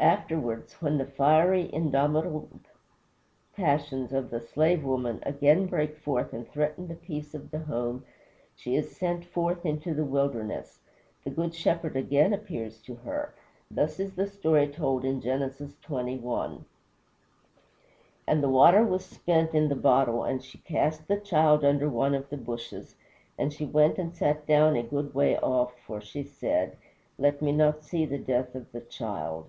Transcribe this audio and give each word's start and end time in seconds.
Afterwards, 0.00 0.74
when 0.74 0.96
the 0.98 1.04
fiery, 1.06 1.68
indomitable 1.74 2.48
passions 3.56 4.12
of 4.12 4.30
the 4.30 4.38
slave 4.40 4.84
woman 4.84 5.18
again 5.24 5.66
break 5.66 5.96
forth 5.96 6.32
and 6.32 6.48
threaten 6.48 6.86
the 6.86 6.94
peace 6.94 7.34
of 7.34 7.50
the 7.50 7.58
home, 7.58 8.04
and 8.04 8.04
she 8.54 8.76
is 8.76 8.96
sent 8.96 9.24
forth 9.24 9.66
into 9.66 9.94
the 9.94 10.04
wilderness, 10.04 10.78
the 11.24 11.30
Good 11.30 11.52
Shepherd 11.52 11.96
again 11.96 12.32
appears 12.32 12.80
to 12.82 12.94
her. 12.96 13.34
Thus 13.68 13.98
is 13.98 14.14
the 14.14 14.28
story 14.28 14.68
told 14.68 15.02
(Gen. 15.02 15.20
xxi.): 15.20 16.64
"And 18.28 18.40
the 18.42 18.48
water 18.48 18.84
was 18.84 19.04
spent 19.04 19.52
in 19.52 19.68
the 19.68 19.74
bottle, 19.74 20.22
and 20.22 20.44
she 20.44 20.58
cast 20.58 21.08
the 21.08 21.18
child 21.18 21.64
under 21.64 21.88
one 21.90 22.14
of 22.14 22.30
the 22.30 22.36
shrubs, 22.56 22.94
and 23.36 23.52
she 23.52 23.66
went 23.66 23.98
and 23.98 24.14
sat 24.14 24.46
down 24.46 24.76
a 24.76 24.82
good 24.84 25.12
way 25.12 25.36
off, 25.38 25.74
for 25.84 26.00
she 26.00 26.22
said, 26.22 26.76
Let 27.18 27.42
me 27.42 27.50
not 27.50 27.82
see 27.82 28.06
the 28.06 28.18
death 28.18 28.54
of 28.54 28.70
the 28.70 28.80
child. 28.82 29.48